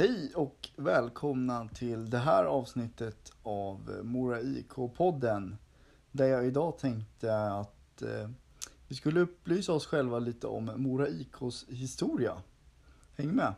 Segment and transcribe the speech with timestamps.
[0.00, 5.56] Hej och välkomna till det här avsnittet av Mora IK-podden.
[6.12, 8.30] Där jag idag tänkte att eh,
[8.88, 12.42] vi skulle upplysa oss själva lite om Mora IKs historia.
[13.16, 13.54] Häng med!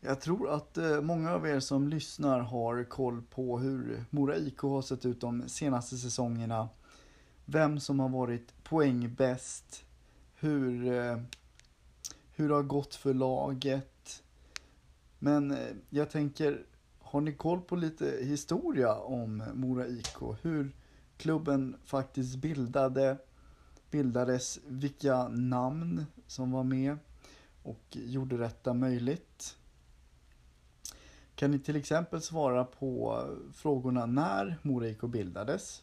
[0.00, 4.58] Jag tror att eh, många av er som lyssnar har koll på hur Mora IK
[4.58, 6.68] har sett ut de senaste säsongerna.
[7.44, 9.84] Vem som har varit poängbäst,
[10.40, 11.18] hur, eh,
[12.34, 14.22] hur det har gått för laget.
[15.18, 16.66] Men eh, jag tänker,
[16.98, 20.16] har ni koll på lite historia om Mora IK?
[20.42, 20.76] Hur
[21.16, 23.16] klubben faktiskt bildade,
[23.90, 26.96] bildades, vilka namn som var med
[27.62, 29.56] och gjorde detta möjligt?
[31.34, 35.82] Kan ni till exempel svara på frågorna när Mora IK bildades?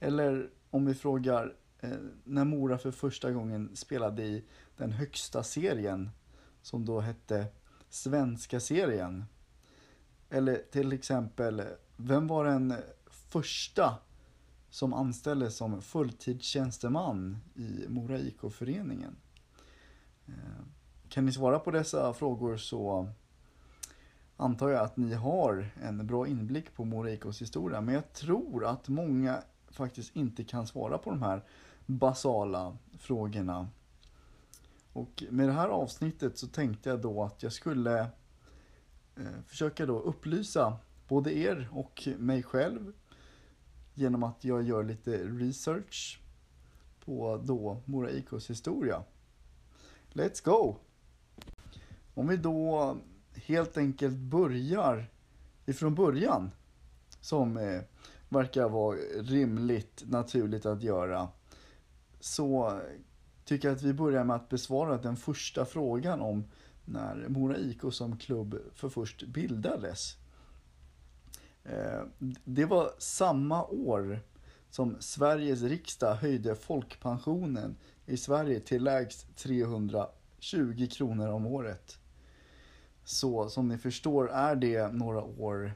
[0.00, 4.44] Eller om vi frågar Eh, när Mora för första gången spelade i
[4.76, 6.10] den högsta serien
[6.62, 7.46] som då hette
[7.88, 9.24] Svenska serien.
[10.30, 11.62] Eller till exempel,
[11.96, 12.74] vem var den
[13.10, 13.98] första
[14.70, 19.16] som anställdes som fulltidstjänsteman i Mora IK-föreningen?
[20.26, 20.64] Eh,
[21.08, 23.08] kan ni svara på dessa frågor så
[24.36, 27.80] antar jag att ni har en bra inblick på Mora IKs historia.
[27.80, 31.44] Men jag tror att många faktiskt inte kan svara på de här
[31.88, 33.68] basala frågorna.
[34.92, 38.00] Och med det här avsnittet så tänkte jag då att jag skulle
[39.16, 40.76] eh, försöka då upplysa
[41.08, 42.92] både er och mig själv
[43.94, 46.20] genom att jag gör lite research
[47.04, 49.02] på då Mora IKs historia.
[50.12, 50.76] Let's go!
[52.14, 52.96] Om vi då
[53.34, 55.10] helt enkelt börjar
[55.66, 56.50] ifrån början,
[57.20, 57.80] som eh,
[58.28, 61.28] verkar vara rimligt naturligt att göra,
[62.20, 62.80] så
[63.44, 66.44] tycker jag att vi börjar med att besvara den första frågan om
[66.84, 70.16] när Mora IK som klubb för först bildades.
[71.64, 72.02] Eh,
[72.44, 74.20] det var samma år
[74.70, 77.76] som Sveriges riksdag höjde folkpensionen
[78.06, 81.98] i Sverige till lägst 320 kronor om året.
[83.04, 85.72] Så som ni förstår är det några år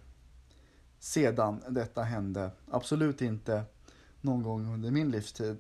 [0.99, 2.50] sedan detta hände.
[2.71, 3.65] Absolut inte
[4.21, 5.59] någon gång under min livstid.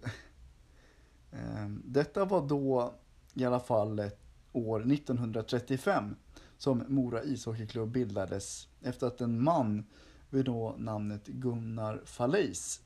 [1.32, 2.94] Ehm, detta var då
[3.34, 4.10] i alla fall
[4.52, 6.16] år 1935
[6.58, 9.84] som Mora ishockeyklubb bildades efter att en man
[10.30, 12.80] vid då namnet Gunnar Fallais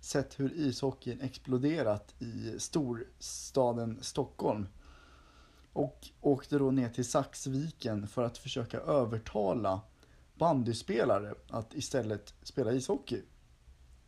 [0.00, 4.66] sett hur ishockeyn exploderat i storstaden Stockholm
[5.72, 9.80] och åkte då ner till Saxviken för att försöka övertala
[10.34, 13.22] bandyspelare att istället spela ishockey.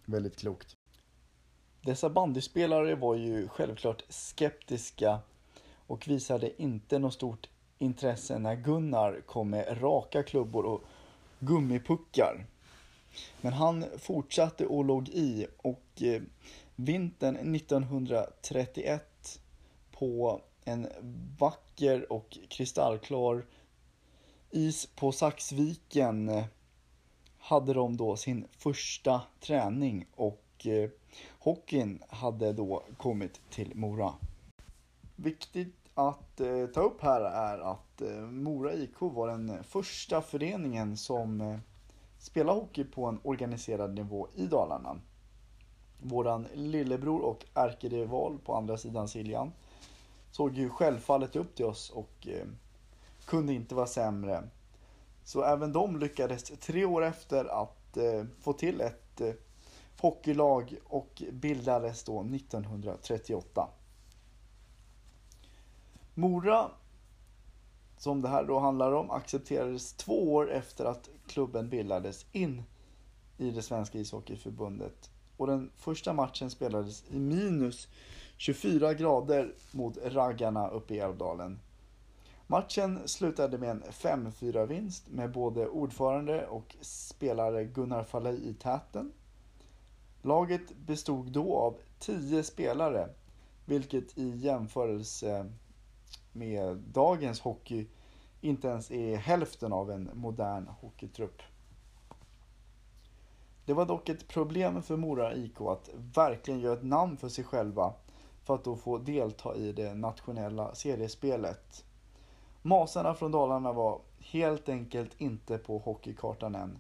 [0.04, 0.73] Väldigt klokt.
[1.84, 5.18] Dessa bandyspelare var ju självklart skeptiska
[5.86, 10.80] och visade inte något stort intresse när Gunnar kom med raka klubbor och
[11.38, 12.46] gummipuckar.
[13.40, 16.22] Men han fortsatte och låg i och eh,
[16.76, 19.40] vintern 1931
[19.90, 20.88] på en
[21.38, 23.44] vacker och kristallklar
[24.50, 26.44] is på Saxviken eh,
[27.38, 30.90] hade de då sin första träning och eh,
[31.38, 34.14] hockeyn hade då kommit till Mora.
[35.16, 40.96] Viktigt att eh, ta upp här är att eh, Mora IK var den första föreningen
[40.96, 41.58] som eh,
[42.18, 45.00] spelade hockey på en organiserad nivå i Dalarna.
[46.02, 49.52] Våran lillebror och ärkerival på andra sidan Siljan
[50.30, 52.46] såg ju självfallet upp till oss och eh,
[53.26, 54.48] kunde inte vara sämre.
[55.24, 59.32] Så även de lyckades tre år efter att eh, få till ett eh,
[60.00, 63.68] hockeylag och bildades då 1938.
[66.14, 66.70] Mora,
[67.98, 72.62] som det här då handlar om, accepterades två år efter att klubben bildades in
[73.38, 75.10] i det svenska ishockeyförbundet.
[75.36, 77.88] Och den första matchen spelades i minus
[78.36, 81.58] 24 grader mot raggarna uppe i Älvdalen.
[82.46, 89.12] Matchen slutade med en 5-4 vinst med både ordförande och spelare Gunnar Falley i täten.
[90.24, 93.08] Laget bestod då av 10 spelare,
[93.64, 95.50] vilket i jämförelse
[96.32, 97.86] med dagens hockey
[98.40, 101.42] inte ens är hälften av en modern hockeytrupp.
[103.64, 107.44] Det var dock ett problem för Mora IK att verkligen göra ett namn för sig
[107.44, 107.92] själva
[108.42, 111.84] för att då få delta i det nationella seriespelet.
[112.62, 116.78] Masarna från Dalarna var helt enkelt inte på hockeykartan än.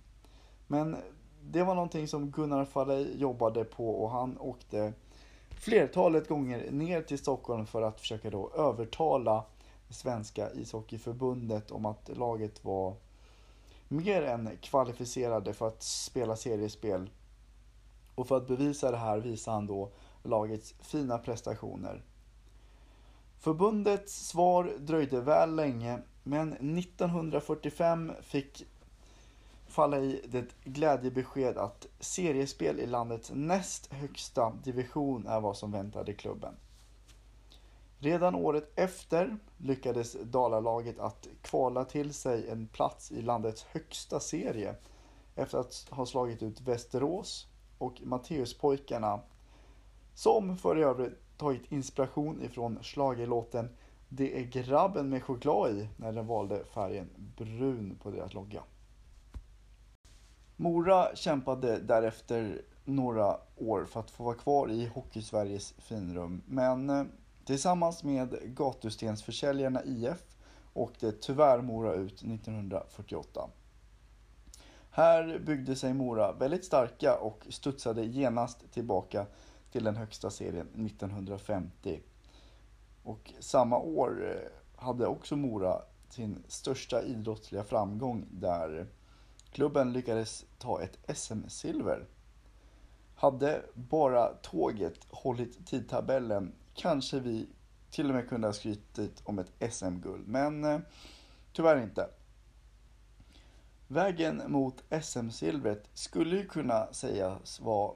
[0.66, 0.96] Men
[1.50, 4.92] det var någonting som Gunnar Falley jobbade på och han åkte
[5.50, 9.44] flertalet gånger ner till Stockholm för att försöka då övertala
[9.90, 12.94] svenska ishockeyförbundet om att laget var
[13.88, 17.10] mer än kvalificerade för att spela seriespel.
[18.14, 19.90] Och för att bevisa det här visar han då
[20.22, 22.02] lagets fina prestationer.
[23.38, 28.66] Förbundets svar dröjde väl länge, men 1945 fick
[29.74, 36.12] falla i det glädjebesked att seriespel i landets näst högsta division är vad som väntade
[36.12, 36.54] klubben.
[37.98, 44.74] Redan året efter lyckades Dalalaget att kvala till sig en plats i landets högsta serie
[45.34, 47.46] efter att ha slagit ut Västerås
[47.78, 49.20] och Matteuspojkarna
[50.14, 53.68] som för övrigt tagit inspiration ifrån schlagerlåten
[54.08, 58.62] Det är grabben med choklad i när den valde färgen brun på deras logga.
[60.56, 67.04] Mora kämpade därefter några år för att få vara kvar i Hockeysveriges finrum men eh,
[67.44, 70.36] tillsammans med gatustensförsäljarna IF
[70.72, 73.50] åkte tyvärr Mora ut 1948.
[74.90, 79.26] Här byggde sig Mora väldigt starka och studsade genast tillbaka
[79.72, 82.00] till den högsta serien 1950.
[83.02, 88.86] Och samma år eh, hade också Mora sin största idrottsliga framgång där
[89.54, 92.06] klubben lyckades ta ett SM-silver.
[93.14, 97.46] Hade bara tåget hållit tidtabellen kanske vi
[97.90, 100.80] till och med kunde ha skrytit om ett SM-guld, men eh,
[101.52, 102.08] tyvärr inte.
[103.88, 107.92] Vägen mot SM-silvret skulle ju kunna sägas vara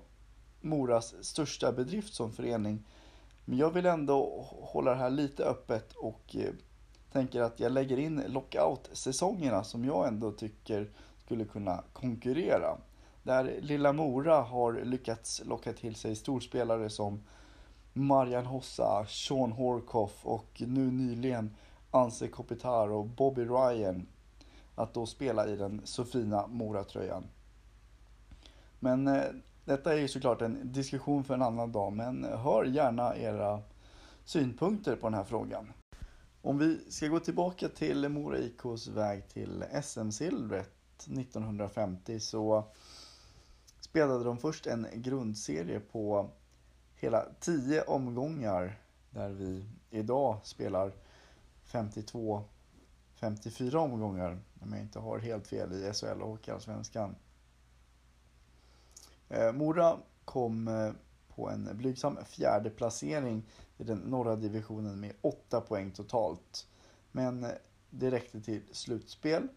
[0.61, 2.85] Moras största bedrift som förening.
[3.45, 6.53] Men jag vill ändå hålla det här lite öppet och eh,
[7.13, 10.91] tänker att jag lägger in lockout-säsongerna som jag ändå tycker
[11.29, 12.79] skulle kunna konkurrera.
[13.23, 17.21] Där lilla Mora har lyckats locka till sig storspelare som
[17.93, 21.57] Marian Hossa, Sean Horkoff och nu nyligen
[21.91, 24.07] Anse Kopitar och Bobby Ryan
[24.75, 27.25] att då spela i den så fina Mora-tröjan.
[28.81, 29.23] Men eh,
[29.65, 33.63] detta är ju såklart en diskussion för en annan dag, men hör gärna era
[34.25, 35.73] synpunkter på den här frågan.
[36.43, 42.65] Om vi ska gå tillbaka till Mora IKs väg till SM-silvret 1950 så
[43.81, 46.31] spelade de först en grundserie på
[46.95, 48.81] hela 10 omgångar
[49.11, 50.93] där vi idag spelar
[51.65, 52.45] 52
[53.15, 57.15] 54 omgångar om jag inte har helt fel i SHL och allsvenskan.
[59.29, 60.93] Eh, Mora kom eh,
[61.35, 63.43] på en blygsam fjärde placering
[63.79, 66.67] i den norra divisionen med 8 poäng totalt.
[67.13, 67.51] Men eh,
[67.91, 69.49] det räckte till slutspel.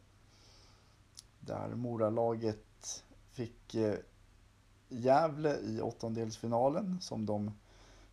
[1.46, 3.96] Där Moralaget fick eh,
[4.90, 7.52] Gävle i åttondelsfinalen som de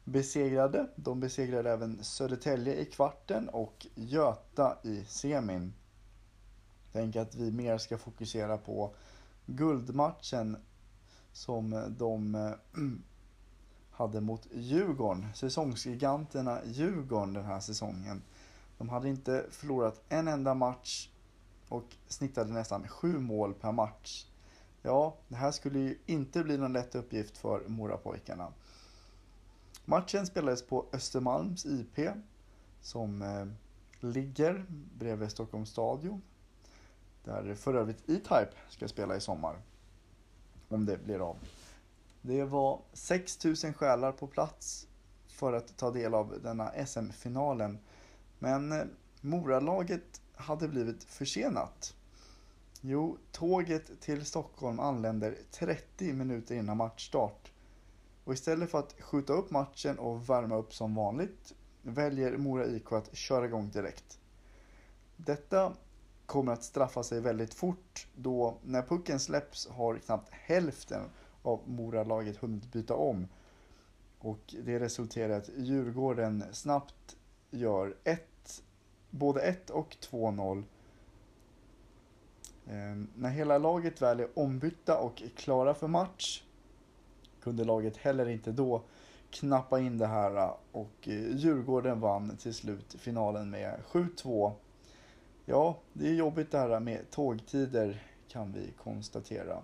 [0.05, 0.87] besegrade.
[0.97, 5.73] De besegrade även Södertälje i kvarten och Göta i semin.
[6.93, 8.95] Tänk att vi mer ska fokusera på
[9.47, 10.57] guldmatchen
[11.33, 12.53] som de eh,
[13.91, 15.27] hade mot Djurgården.
[15.35, 18.23] Säsongsgiganterna Djurgården den här säsongen.
[18.79, 21.11] De hade inte förlorat en enda match
[21.69, 24.27] och snittade nästan sju mål per match.
[24.83, 28.53] Ja, det här skulle ju inte bli någon lätt uppgift för Morapojkarna.
[29.85, 32.09] Matchen spelades på Östermalms IP
[32.81, 33.47] som eh,
[34.01, 34.67] ligger
[34.99, 36.23] bredvid Stockholms stadion.
[37.25, 39.57] Där för övrigt E-Type ska spela i sommar.
[40.69, 41.37] Om det blir av.
[42.23, 44.87] Det var 6000 själar på plats
[45.29, 47.79] för att ta del av denna SM-finalen.
[48.39, 48.85] Men eh,
[49.21, 51.95] Moralaget hade blivit försenat.
[52.81, 57.53] Jo, tåget till Stockholm anländer 30 minuter innan matchstart.
[58.25, 62.93] Och istället för att skjuta upp matchen och värma upp som vanligt väljer Mora IK
[62.93, 64.19] att köra igång direkt.
[65.17, 65.73] Detta
[66.27, 71.03] kommer att straffa sig väldigt fort då när pucken släpps har knappt hälften
[71.43, 73.29] av Mora-laget hunnit byta om.
[74.19, 77.17] Och det resulterar i att Djurgården snabbt
[77.51, 77.97] gör
[79.11, 80.65] både 1 och 2-0.
[82.71, 86.43] Ehm, när hela laget väl är ombytta och klara för match
[87.43, 88.83] kunde laget heller inte då
[89.31, 94.53] knappa in det här äh, och eh, Djurgården vann till slut finalen med 7-2.
[95.45, 99.63] Ja, det är jobbigt det här med tågtider kan vi konstatera.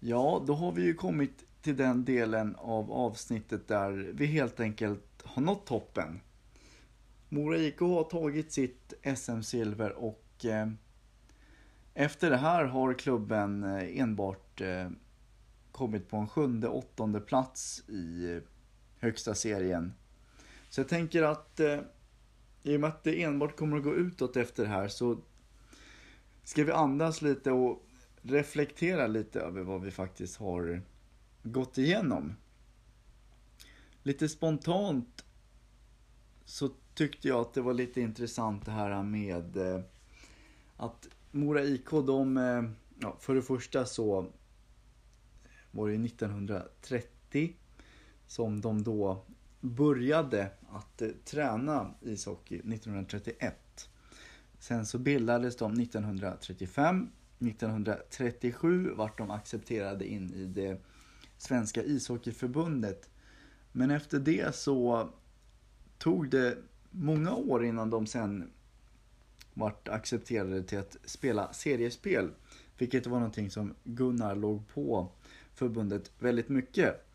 [0.00, 5.22] Ja, då har vi ju kommit till den delen av avsnittet där vi helt enkelt
[5.24, 6.20] har nått toppen.
[7.28, 10.68] Mora IK har tagit sitt SM-silver och eh,
[11.94, 14.90] efter det här har klubben eh, enbart eh,
[15.72, 18.42] kommit på en sjunde, åttonde plats i eh,
[18.98, 19.92] högsta serien.
[20.68, 21.80] Så jag tänker att eh,
[22.62, 25.18] i och med att det enbart kommer att gå utåt efter det här så
[26.44, 27.82] ska vi andas lite och
[28.22, 30.82] reflektera lite över vad vi faktiskt har
[31.42, 32.36] gått igenom.
[34.02, 35.24] Lite spontant
[36.44, 39.80] så tyckte jag att det var lite intressant det här med eh,
[40.76, 42.62] att Mora IK, de, eh,
[42.98, 44.26] ja, för det första så
[45.70, 47.56] var det 1930
[48.26, 49.24] som de då
[49.60, 53.90] började att eh, träna ishockey 1931.
[54.58, 57.10] Sen så bildades de 1935.
[57.38, 60.80] 1937 vart de accepterade in i det
[61.36, 63.10] Svenska ishockeyförbundet.
[63.72, 65.08] Men efter det så
[65.98, 66.58] tog det
[66.98, 68.50] många år innan de sen
[69.54, 72.30] vart accepterade till att spela seriespel.
[72.78, 75.08] Vilket var någonting som Gunnar låg på
[75.54, 77.06] förbundet väldigt mycket.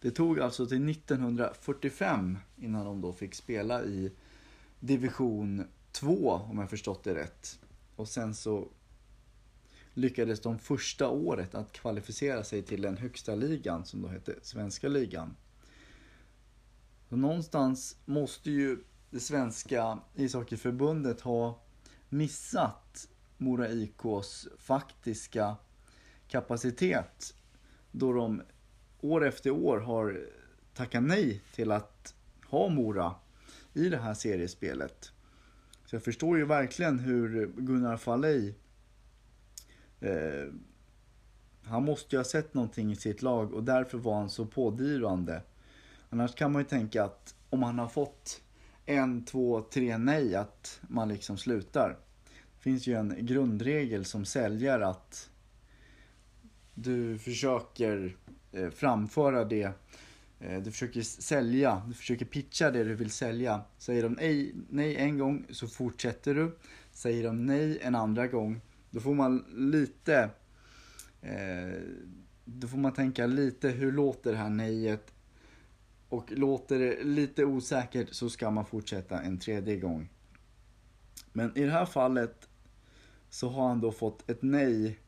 [0.00, 4.12] Det tog alltså till 1945 innan de då fick spela i
[4.80, 7.58] division 2 om jag förstått det rätt.
[7.96, 8.68] Och sen så
[9.94, 14.88] lyckades de första året att kvalificera sig till den högsta ligan som då hette Svenska
[14.88, 15.36] ligan.
[17.08, 18.78] Så någonstans måste ju
[19.10, 21.62] det svenska ishockeyförbundet ha
[22.08, 25.56] missat Mora IKs faktiska
[26.28, 27.34] kapacitet
[27.92, 28.42] då de
[29.00, 30.26] år efter år har
[30.74, 32.14] tackat nej till att
[32.46, 33.14] ha Mora
[33.74, 35.12] i det här seriespelet.
[35.86, 38.54] Så jag förstår ju verkligen hur Gunnar Falley
[40.00, 40.52] eh,
[41.62, 45.42] han måste ju ha sett någonting i sitt lag och därför var han så pådrivande.
[46.16, 48.42] Annars kan man ju tänka att om man har fått
[48.86, 51.98] en, två, tre nej att man liksom slutar.
[52.56, 55.30] Det finns ju en grundregel som säljare att
[56.74, 58.16] du försöker
[58.52, 59.72] eh, framföra det
[60.40, 63.60] eh, du försöker sälja, du försöker pitcha det du vill sälja.
[63.78, 66.58] Säger de nej, nej en gång så fortsätter du.
[66.92, 70.30] Säger de nej en andra gång, då får man lite
[71.22, 71.80] eh,
[72.44, 75.12] Då får man tänka lite, hur låter det här nejet?
[76.08, 80.08] Och låter det lite osäkert så ska man fortsätta en tredje gång.
[81.32, 82.48] Men i det här fallet
[83.30, 84.98] så har han då fått ett nej.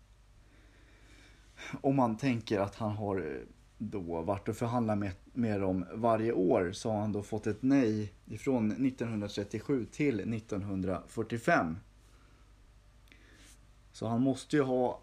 [1.80, 3.42] Om man tänker att han har eh,
[3.78, 7.62] då varit och förhandlat med, med dem varje år så har han då fått ett
[7.62, 11.76] nej ifrån 1937 till 1945.
[13.92, 15.00] Så han måste ju ha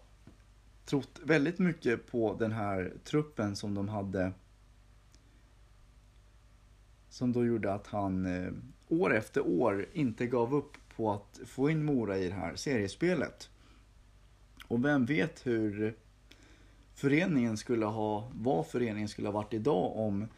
[0.84, 4.32] trott väldigt mycket på den här truppen som de hade
[7.16, 8.52] som då gjorde att han eh,
[8.88, 13.50] år efter år inte gav upp på att få in Mora i det här seriespelet.
[14.68, 15.96] Och vem vet hur
[16.94, 20.28] föreningen skulle ha, vad föreningen skulle ha varit idag om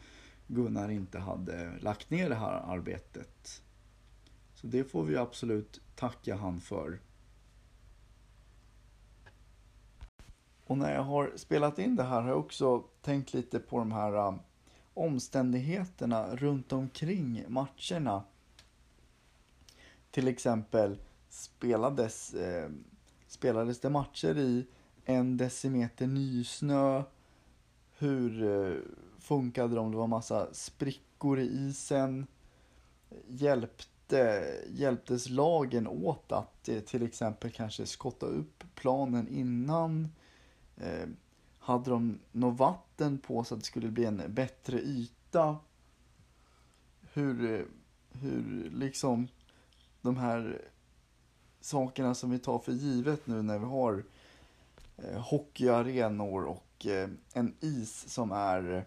[0.47, 3.61] Gunnar inte hade lagt ner det här arbetet.
[4.53, 6.99] Så det får vi absolut tacka han för.
[10.65, 13.91] Och när jag har spelat in det här har jag också tänkt lite på de
[13.91, 14.39] här
[14.99, 18.23] omständigheterna runt omkring matcherna.
[20.11, 20.97] Till exempel
[21.29, 22.69] spelades, eh,
[23.27, 24.65] spelades det matcher i
[25.05, 27.03] en decimeter nysnö?
[27.97, 28.77] Hur eh,
[29.19, 32.27] funkade det om det var massa sprickor i isen?
[33.27, 40.09] Hjälpte, hjälptes lagen åt att eh, till exempel kanske skotta upp planen innan?
[40.77, 41.07] Eh,
[41.69, 45.57] hade de något vatten på så att det skulle bli en bättre yta?
[47.13, 47.67] Hur,
[48.11, 49.27] hur liksom
[50.01, 50.61] de här
[51.61, 54.03] sakerna som vi tar för givet nu när vi har
[54.97, 58.85] eh, hockeyarenor och eh, en is som är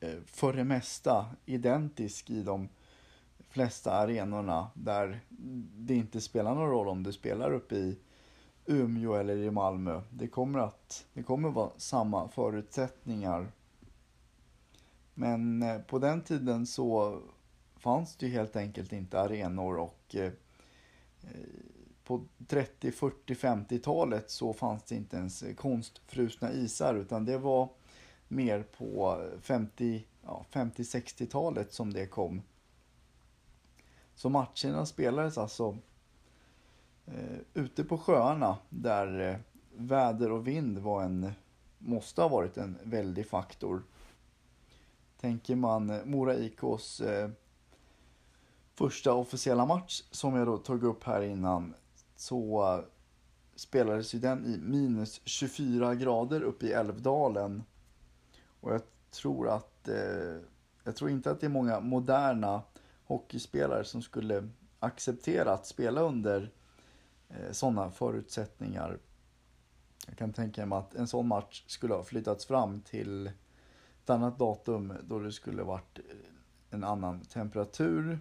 [0.00, 2.68] eh, för det mesta identisk i de
[3.48, 5.20] flesta arenorna där
[5.76, 7.98] det inte spelar någon roll om du spelar uppe i
[8.68, 10.00] Umeå eller i Malmö.
[10.10, 13.52] Det kommer att det kommer vara samma förutsättningar.
[15.14, 17.20] Men eh, på den tiden så
[17.76, 20.32] fanns det ju helt enkelt inte arenor och eh,
[21.22, 21.30] eh,
[22.04, 27.68] på 30, 40, 50-talet så fanns det inte ens konstfrusna isar utan det var
[28.28, 32.42] mer på 50, ja, 50 60-talet som det kom.
[34.14, 35.78] Så matcherna spelades alltså
[37.14, 39.36] eh, ute på sjöarna där eh,
[39.76, 41.32] väder och vind var en,
[41.78, 43.82] måste ha varit en väldig faktor.
[45.20, 47.30] Tänker man eh, Mora IKs eh,
[48.74, 51.74] första officiella match som jag då tog upp här innan
[52.16, 52.84] så eh,
[53.54, 57.62] spelades ju den i minus 24 grader uppe i Älvdalen.
[58.60, 60.36] Och jag tror att eh,
[60.84, 62.62] jag tror inte att det är många moderna
[63.04, 64.48] hockeyspelare som skulle
[64.78, 66.52] acceptera att spela under
[67.28, 68.98] Eh, sådana förutsättningar.
[70.06, 73.26] Jag kan tänka mig att en sån match skulle ha flyttats fram till
[74.02, 76.04] ett annat datum då det skulle varit eh,
[76.70, 78.18] en annan temperatur.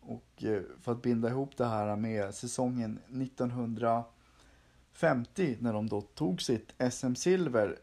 [0.00, 6.42] Och eh, för att binda ihop det här med säsongen 1950 när de då tog
[6.42, 7.78] sitt SM-silver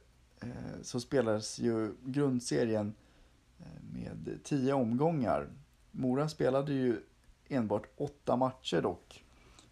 [0.81, 2.93] så spelades ju grundserien
[3.93, 5.49] med tio omgångar.
[5.91, 7.01] Mora spelade ju
[7.47, 9.22] enbart åtta matcher dock.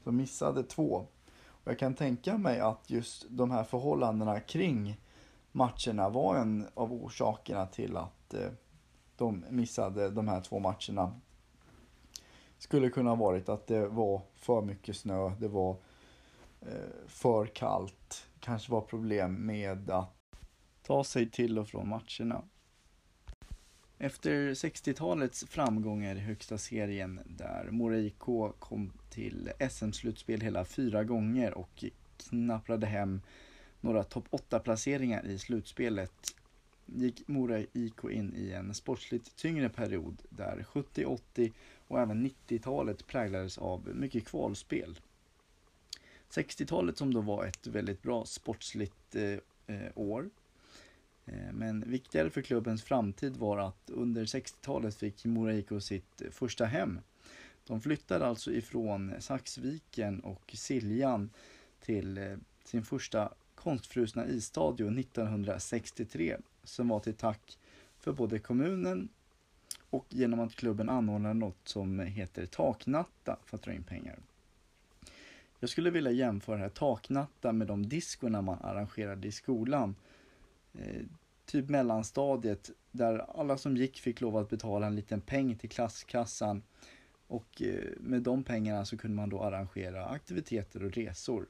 [0.04, 1.08] De missade två.
[1.46, 5.00] Och jag kan tänka mig att just de här förhållandena kring
[5.52, 8.52] matcherna var en av orsakerna till att eh,
[9.16, 11.20] de missade de här två matcherna.
[12.58, 15.76] Skulle kunna varit att det var för mycket snö, det var
[16.62, 20.42] eh, för kallt, kanske var problem med att
[20.84, 22.44] ta sig till och från matcherna.
[24.04, 28.20] Efter 60-talets framgångar i högsta serien där Mora IK
[28.60, 31.84] kom till SM-slutspel hela fyra gånger och
[32.18, 33.22] knapprade hem
[33.82, 36.36] några topp 8-placeringar i slutspelet
[36.86, 41.52] gick Mora IK in i en sportsligt tyngre period där 70, 80
[41.88, 45.00] och även 90-talet präglades av mycket kvalspel.
[46.30, 50.30] 60-talet som då var ett väldigt bra sportsligt eh, eh år.
[51.26, 56.66] Eh, men viktigare för klubbens framtid var att under 60-talet fick Mora IK sitt första
[56.66, 57.00] hem.
[57.68, 61.30] De flyttade alltså ifrån Saxviken och Siljan
[61.82, 67.58] till eh, sin första konstfrusna isstadion 1963 som var till tack
[68.00, 69.10] för både kommunen
[69.90, 74.20] och genom att klubben anordnade något som heter taknatta för att dra in pengar.
[75.60, 79.96] Jag skulle vilja jämföra här taknatta med de diskorna man arrangerade i skolan.
[80.74, 81.02] Eh,
[81.46, 86.64] typ mellanstadiet där alla som gick fick lov att betala en liten peng till klasskassan
[87.28, 91.48] och eh, med de pengarna så kunde man då arrangera aktiviteter och resor.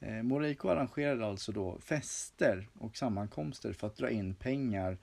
[0.00, 4.98] Eh, Moreiko arrangerade alltså då fester och sammankomster för att dra in pengar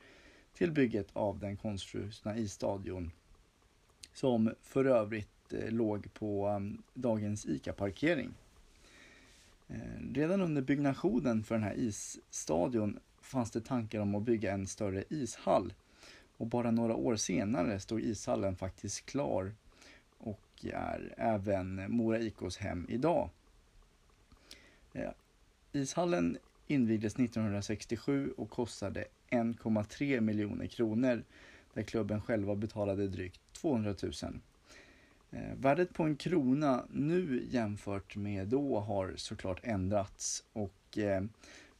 [0.54, 3.12] till bygget av den konstfrusna isstadion.
[4.13, 8.34] Som för övrigt eh, låg på mm, dagens ICA-parkering.
[9.67, 14.67] Eh, redan under byggnationen för den här isstadion fanns det tankar om att bygga en
[14.67, 15.73] större ishall.
[16.38, 19.54] Och bara några år senare stod ishallen faktiskt klar
[20.17, 23.30] och är även Mora IKs hem idag.
[24.93, 25.12] Eh,
[25.71, 31.23] ishallen invigdes 1967 och kostade 1,3 miljoner kronor
[31.73, 34.12] där klubben själva betalade drygt 200 000.
[35.36, 41.24] Eh, värdet på en krona nu jämfört med då har såklart ändrats och eh,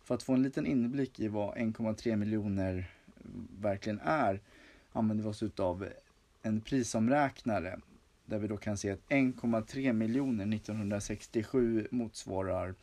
[0.04, 2.92] för att få en liten inblick i vad 1,3 miljoner
[3.60, 4.40] verkligen är
[4.92, 5.88] använder vi oss av
[6.42, 7.80] en prisomräknare
[8.26, 12.76] där vi då kan se att 1,3 miljoner 1967 motsvarar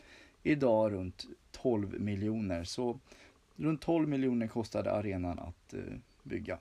[0.43, 2.65] idag runt 12 miljoner.
[2.65, 2.99] Så
[3.57, 5.81] runt 12 miljoner kostade arenan att eh,
[6.23, 6.59] bygga.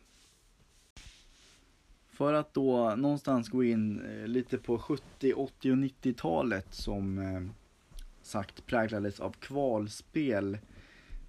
[2.12, 7.42] För att då någonstans gå in eh, lite på 70, 80 och 90-talet som eh,
[8.22, 10.58] sagt präglades av kvalspel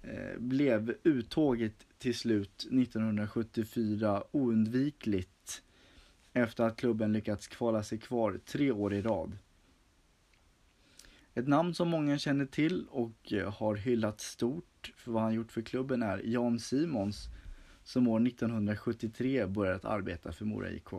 [0.01, 5.63] eh, blev uttåget till slut 1974 oundvikligt
[6.33, 9.37] efter att klubben lyckats kvala sig kvar tre år i rad.
[11.33, 15.61] Ett namn som många känner till och har hyllat stort för vad han gjort för
[15.61, 17.29] klubben är Jan Simons
[17.83, 20.89] som år 1973 började att arbeta för Mora IK.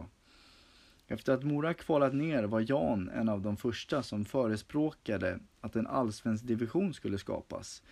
[1.06, 5.86] Efter att Mora kvalat ner var Jan en av de första som förespråkade att en
[5.86, 7.82] allsvensk division skulle skapas.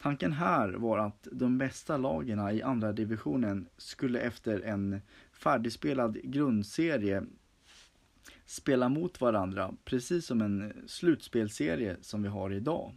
[0.00, 5.00] Tanken här var att de bästa lagen i andra divisionen skulle efter en
[5.32, 7.24] färdigspelad grundserie
[8.46, 12.94] spela mot varandra, precis som en slutspelserie som vi har idag.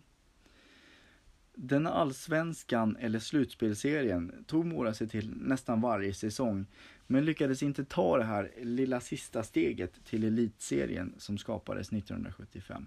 [1.63, 6.65] Denna allsvenskan eller slutspelserien tog Mora sig till nästan varje säsong
[7.07, 12.85] men lyckades inte ta det här lilla sista steget till elitserien som skapades 1975.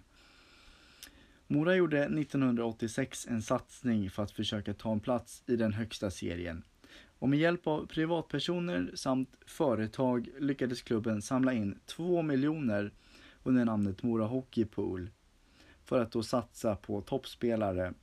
[1.46, 6.62] Mora gjorde 1986 en satsning för att försöka ta en plats i den högsta serien
[7.18, 12.92] och med hjälp av privatpersoner samt företag lyckades klubben samla in 2 miljoner
[13.42, 15.10] under namnet Mora Hockey Pool
[15.84, 17.94] för att då satsa på toppspelare.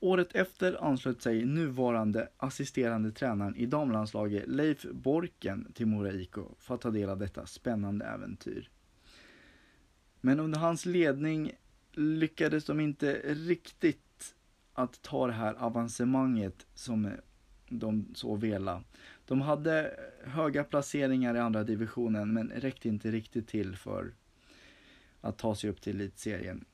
[0.00, 6.74] Året efter anslöt sig nuvarande assisterande tränaren i damlandslaget Leif Borken till Mora IK för
[6.74, 8.70] att ta del av detta spännande äventyr.
[10.20, 11.52] Men under hans ledning
[11.92, 14.34] lyckades de inte riktigt
[14.72, 17.10] att ta det här avancemanget som
[17.68, 18.84] de så vela.
[19.24, 24.14] De hade höga placeringar i andra divisionen men räckte inte riktigt till för
[25.20, 26.64] att ta sig upp till elitserien.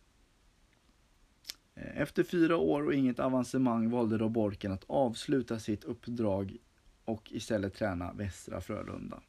[1.77, 6.57] Efter fyra år och inget avancemang valde då Borken att avsluta sitt uppdrag
[7.05, 9.21] och istället träna Västra Frölunda.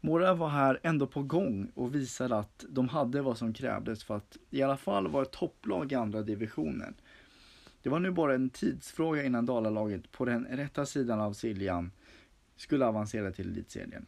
[0.00, 4.16] Mora var här ändå på gång och visade att de hade vad som krävdes för
[4.16, 6.94] att i alla fall vara ett topplag i andra divisionen.
[7.82, 11.90] Det var nu bara en tidsfråga innan Dalalaget på den rätta sidan av Siljan
[12.56, 14.06] skulle avancera till elitserien.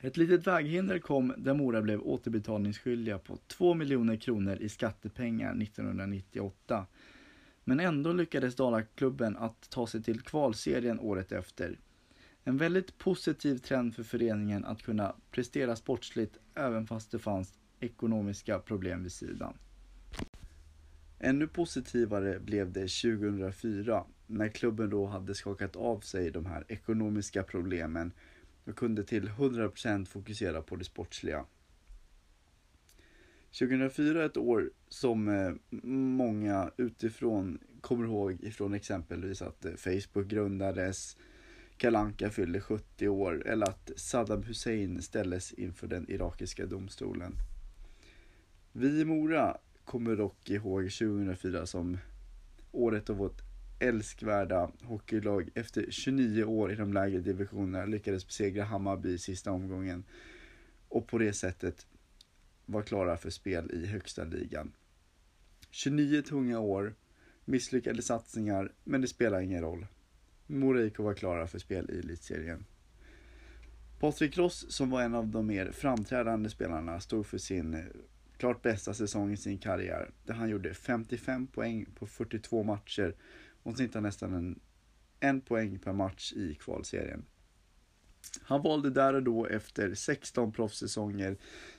[0.00, 6.86] Ett litet väghinder kom där Mora blev återbetalningsskyldiga på 2 miljoner kronor i skattepengar 1998.
[7.64, 11.78] Men ändå lyckades Dalaklubben att ta sig till kvalserien året efter.
[12.44, 18.58] En väldigt positiv trend för föreningen att kunna prestera sportsligt även fast det fanns ekonomiska
[18.58, 19.54] problem vid sidan.
[21.18, 27.42] Ännu positivare blev det 2004 när klubben då hade skakat av sig de här ekonomiska
[27.42, 28.12] problemen
[28.68, 31.44] jag kunde till 100% fokusera på det sportsliga.
[33.58, 35.52] 2004 är ett år som eh,
[35.90, 41.16] många utifrån kommer ihåg ifrån exempelvis att eh, Facebook grundades,
[41.76, 47.32] Kalanka fyllde 70 år eller att Saddam Hussein ställdes inför den irakiska domstolen.
[48.72, 51.98] Vi i Mora kommer dock ihåg 2004 som
[52.72, 53.47] året då vårt
[53.78, 60.04] älskvärda hockeylag efter 29 år i de lägre divisionerna lyckades besegra Hammarby i sista omgången
[60.88, 61.86] och på det sättet
[62.66, 64.72] var klara för spel i högsta ligan.
[65.70, 66.94] 29 tunga år,
[67.44, 69.86] misslyckade satsningar, men det spelar ingen roll.
[70.46, 72.64] Moreiko var klara för spel i elitserien.
[74.00, 77.84] Patrik Ross, som var en av de mer framträdande spelarna, stod för sin
[78.36, 83.14] klart bästa säsong i sin karriär, där han gjorde 55 poäng på 42 matcher
[83.62, 84.60] och snittade nästan en,
[85.20, 87.24] en poäng per match i kvalserien.
[88.42, 91.36] Han valde där och då efter 16 proffssäsonger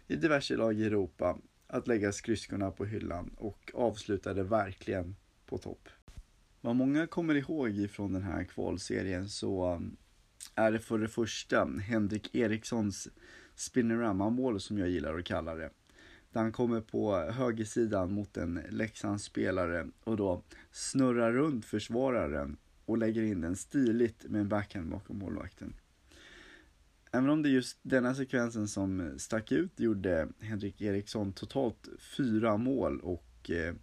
[0.07, 1.37] i diverse lag i Europa
[1.67, 5.15] att lägga skridskorna på hyllan och avslutade verkligen
[5.45, 5.89] på topp.
[6.61, 9.97] Vad många kommer ihåg ifrån den här kvalserien så um,
[10.55, 13.07] är det för det första Henrik Erikssons
[13.55, 15.69] spinnerama-mål som jag gillar att kalla det.
[16.31, 23.23] Där han kommer på högersidan mot en Leksandsspelare och då snurrar runt försvararen och lägger
[23.23, 25.73] in den stiligt med en backhand bakom målvakten.
[27.11, 32.57] Även om det är just denna sekvensen som stack ut gjorde Henrik Eriksson totalt fyra
[32.57, 33.73] mål och eh,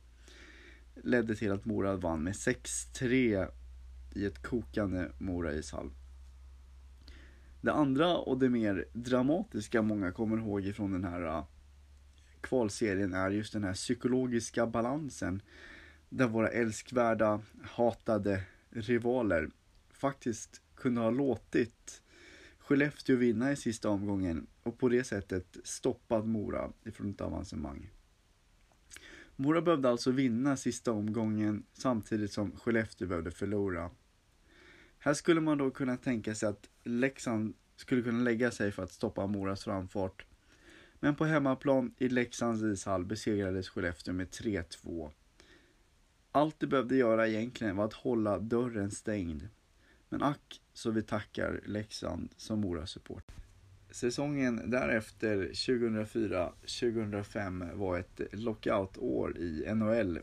[0.95, 3.49] ledde till att Mora vann med 6-3
[4.15, 5.91] i ett kokande Mora ishall.
[7.61, 11.45] Det andra och det mer dramatiska många kommer ihåg ifrån den här eh,
[12.49, 15.43] kvalserien är just den här psykologiska balansen
[16.09, 19.51] där våra älskvärda, hatade rivaler
[19.91, 22.03] faktiskt kunde ha låtit
[22.59, 27.91] Skellefteå vinna i sista omgången och på det sättet stoppat Mora ifrån ett avancemang.
[29.37, 33.91] Mora behövde alltså vinna sista omgången samtidigt som Skellefteå behövde förlora.
[34.99, 38.93] Här skulle man då kunna tänka sig att Leksand skulle kunna lägga sig för att
[38.93, 40.27] stoppa Moras framfart.
[41.07, 45.11] Men på hemmaplan i Leksands ishall besegrades Skellefteå med 3-2.
[46.33, 49.49] Allt de behövde göra egentligen var att hålla dörren stängd.
[50.09, 53.33] Men ack så vi tackar Leksand som Mora-support.
[53.91, 60.19] Säsongen därefter, 2004-2005, var ett lockout-år i NHL.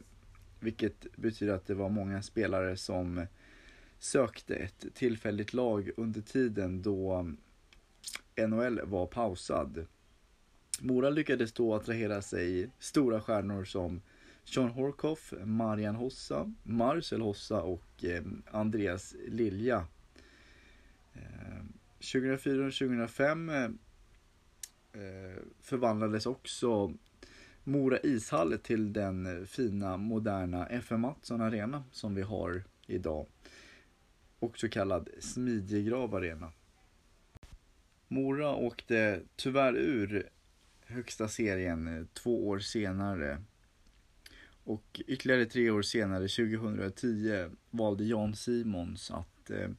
[0.59, 3.25] Vilket betyder att det var många spelare som
[3.99, 7.33] sökte ett tillfälligt lag under tiden då
[8.47, 9.85] NHL var pausad.
[10.79, 14.01] Mora lyckades då attrahera sig stora stjärnor som
[14.43, 19.87] Sean Horkoff, Marian Hossa, Marcel Hossa och eh, Andreas Lilja.
[21.13, 21.63] Eh,
[21.99, 23.69] 2004 och 2005 eh,
[25.61, 26.93] förvandlades också
[27.63, 33.25] Mora ishall till den fina moderna FM Mattsson Arena som vi har idag.
[34.39, 36.51] Också kallad Smidjegrav Arena.
[38.07, 40.29] Mora åkte tyvärr ur
[40.85, 43.41] högsta serien eh, två år senare.
[44.63, 49.69] Och ytterligare tre år senare, 2010, valde Jan Simons att eh,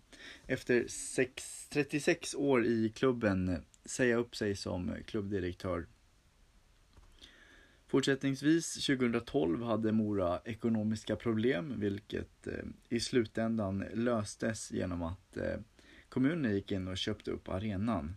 [0.47, 5.87] efter sex, 36 år i klubben säga upp sig som klubbdirektör.
[7.95, 15.57] Fortsättningsvis 2012 hade Mora ekonomiska problem vilket eh, i slutändan löstes genom att eh,
[16.09, 18.17] kommunen gick in och köpte upp arenan.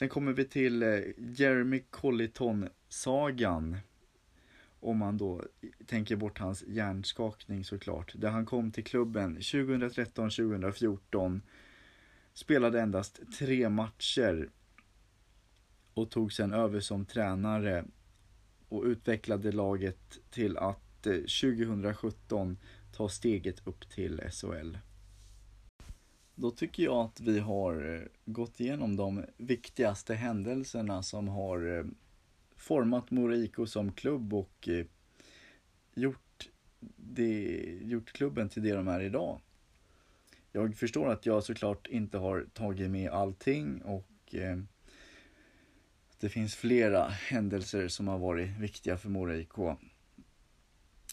[0.00, 3.76] Sen kommer vi till eh, Jeremy Colliton-sagan.
[4.80, 5.44] Om man då
[5.86, 8.12] tänker bort hans hjärnskakning såklart.
[8.14, 11.40] Där han kom till klubben 2013-2014.
[12.32, 14.50] Spelade endast tre matcher.
[15.94, 17.84] Och tog sen över som tränare.
[18.68, 22.58] Och utvecklade laget till att eh, 2017
[22.92, 24.76] ta steget upp till SHL.
[26.40, 31.84] Då tycker jag att vi har eh, gått igenom de viktigaste händelserna som har eh,
[32.56, 34.86] format Moraiko som klubb och eh,
[35.94, 36.48] gjort,
[36.96, 39.40] det, gjort klubben till det de är idag.
[40.52, 44.34] Jag förstår att jag såklart inte har tagit med allting och
[46.20, 49.54] det finns flera händelser som har varit viktiga för Mora IK.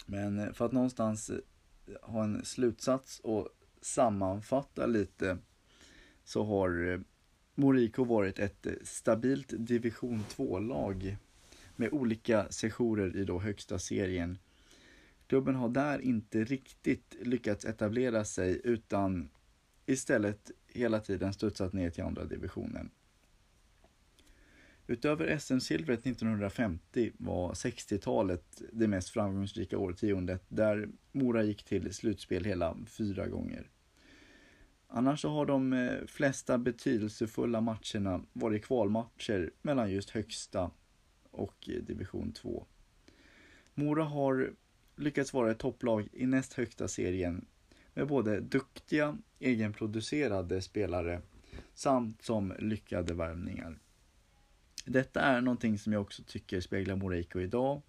[0.06, 1.32] Men för att någonstans
[2.02, 3.50] ha en slutsats och
[3.82, 5.38] sammanfatta lite
[6.24, 7.00] så har eh,
[7.56, 11.18] Moriko varit ett eh, stabilt division 2-lag
[11.76, 14.38] med olika sessioner i då högsta serien.
[15.28, 19.30] Klubben har där inte riktigt lyckats etablera sig utan
[19.86, 22.90] istället hela tiden studsat ner till andra divisionen.
[24.90, 32.78] Utöver SM-silvret 1950 var 60-talet det mest framgångsrika årtiondet där Mora gick till slutspel hela
[32.88, 33.70] fyra gånger.
[34.88, 40.72] Annars så har de eh, flesta betydelsefulla matcherna varit kvalmatcher mellan just högsta
[41.32, 42.66] och division 2.
[43.74, 44.54] Mora har
[44.96, 47.46] lyckats vara ett topplag i näst högsta serien
[47.94, 51.22] med både duktiga egenproducerade spelare
[51.74, 53.80] samt som lyckade värvningar.
[54.88, 57.82] Detta är någonting som jag också tycker speglar Moreiko idag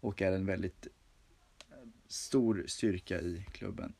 [0.00, 0.86] och är en väldigt
[1.70, 1.76] eh,
[2.08, 3.92] stor styrka i klubben.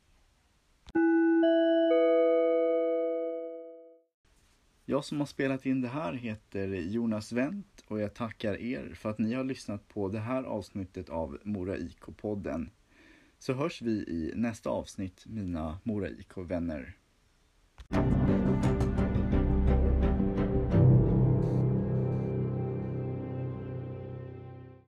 [4.85, 9.09] Jag som har spelat in det här heter Jonas Wendt och jag tackar er för
[9.09, 12.69] att ni har lyssnat på det här avsnittet av Mora IK-podden.
[13.39, 16.97] Så hörs vi i nästa avsnitt, mina Mora IK-vänner.